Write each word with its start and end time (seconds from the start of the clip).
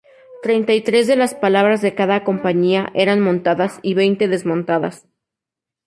Treinta 0.41 0.73
y 0.73 0.81
tres 0.81 1.05
de 1.05 1.15
las 1.15 1.35
plazas 1.35 1.83
de 1.83 1.93
cada 1.93 2.23
compañía 2.23 2.89
eran 2.95 3.21
montadas 3.21 3.77
y 3.83 3.93
veinte 3.93 4.27
desmontadas. 4.27 5.07